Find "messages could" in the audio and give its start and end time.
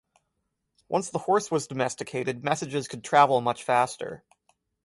2.43-3.03